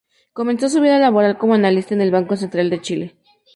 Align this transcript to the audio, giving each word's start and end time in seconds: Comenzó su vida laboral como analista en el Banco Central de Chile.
Comenzó 0.33 0.67
su 0.67 0.81
vida 0.81 0.97
laboral 0.97 1.37
como 1.37 1.53
analista 1.53 1.93
en 1.93 2.01
el 2.01 2.09
Banco 2.09 2.35
Central 2.35 2.71
de 2.71 2.81
Chile. 2.81 3.15